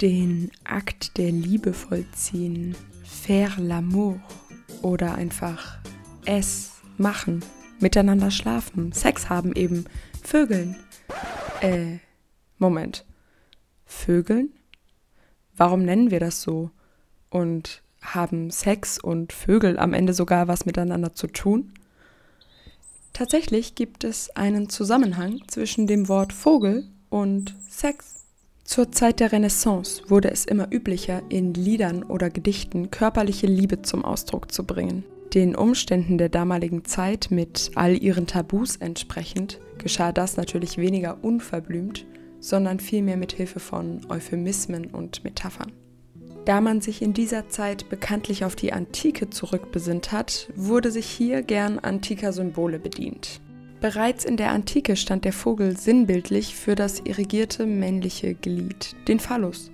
[0.00, 4.20] den Akt der Liebe vollziehen, faire l'amour
[4.82, 5.78] oder einfach
[6.24, 7.44] es machen,
[7.80, 9.86] miteinander schlafen, Sex haben eben,
[10.22, 10.76] vögeln.
[11.60, 11.98] Äh,
[12.58, 13.04] Moment.
[13.86, 14.52] Vögeln?
[15.56, 16.70] Warum nennen wir das so?
[17.30, 21.72] Und haben Sex und Vögel am Ende sogar was miteinander zu tun?
[23.12, 28.17] Tatsächlich gibt es einen Zusammenhang zwischen dem Wort Vogel und Sex.
[28.68, 34.04] Zur Zeit der Renaissance wurde es immer üblicher, in Liedern oder Gedichten körperliche Liebe zum
[34.04, 35.04] Ausdruck zu bringen.
[35.32, 42.04] Den Umständen der damaligen Zeit mit all ihren Tabus entsprechend geschah das natürlich weniger unverblümt,
[42.40, 45.72] sondern vielmehr mit Hilfe von Euphemismen und Metaphern.
[46.44, 51.40] Da man sich in dieser Zeit bekanntlich auf die Antike zurückbesinnt hat, wurde sich hier
[51.40, 53.40] gern antiker Symbole bedient.
[53.80, 59.70] Bereits in der Antike stand der Vogel sinnbildlich für das irrigierte männliche Glied, den Phallus.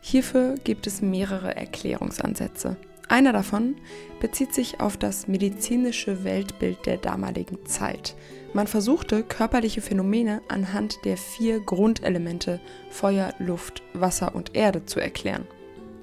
[0.00, 2.76] Hierfür gibt es mehrere Erklärungsansätze.
[3.08, 3.76] Einer davon
[4.20, 8.16] bezieht sich auf das medizinische Weltbild der damaligen Zeit.
[8.54, 15.46] Man versuchte, körperliche Phänomene anhand der vier Grundelemente Feuer, Luft, Wasser und Erde zu erklären.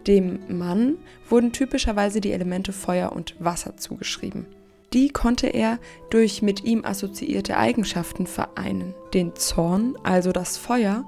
[0.06, 4.46] Dem Mann wurden typischerweise die Elemente Feuer und Wasser zugeschrieben.
[4.94, 5.80] Die konnte er
[6.12, 8.94] durch mit ihm assoziierte Eigenschaften vereinen.
[9.14, 11.06] Den Zorn, also das Feuer,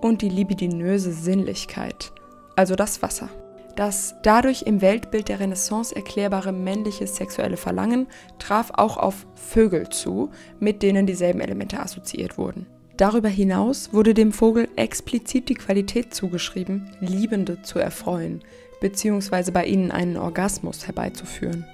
[0.00, 2.12] und die libidinöse Sinnlichkeit,
[2.56, 3.28] also das Wasser.
[3.76, 8.08] Das dadurch im Weltbild der Renaissance erklärbare männliche sexuelle Verlangen
[8.40, 12.66] traf auch auf Vögel zu, mit denen dieselben Elemente assoziiert wurden.
[12.96, 18.42] Darüber hinaus wurde dem Vogel explizit die Qualität zugeschrieben, Liebende zu erfreuen,
[18.80, 21.64] beziehungsweise bei ihnen einen Orgasmus herbeizuführen.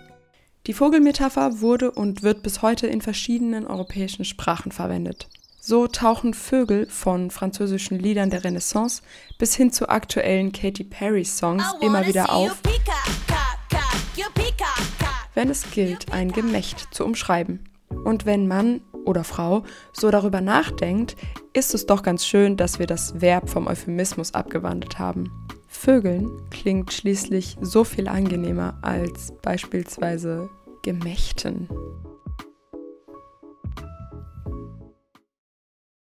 [0.66, 5.28] Die Vogelmetapher wurde und wird bis heute in verschiedenen europäischen Sprachen verwendet.
[5.60, 9.02] So tauchen Vögel von französischen Liedern der Renaissance
[9.38, 12.62] bis hin zu aktuellen Katy Perry Songs immer wieder auf,
[15.34, 17.68] wenn es gilt, ein Gemächt zu umschreiben.
[18.04, 21.14] Und wenn Mann oder Frau so darüber nachdenkt,
[21.52, 25.30] ist es doch ganz schön, dass wir das Verb vom Euphemismus abgewandelt haben.
[25.74, 30.48] Vögeln klingt schließlich so viel angenehmer als beispielsweise
[30.84, 31.66] Gemächten.